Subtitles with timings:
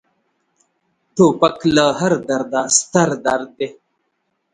[1.15, 3.69] توپک له هر درده ستر درد دی.